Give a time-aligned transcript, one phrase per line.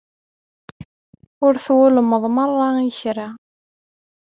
[1.45, 3.27] Ur twulmeḍ meṛṛa i kra.